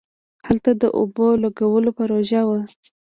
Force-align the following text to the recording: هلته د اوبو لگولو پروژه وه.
هلته 0.47 0.71
د 0.81 0.83
اوبو 0.97 1.27
لگولو 1.43 1.89
پروژه 1.97 2.41
وه. 2.47 2.59